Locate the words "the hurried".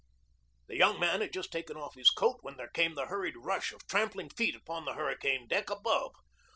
2.95-3.35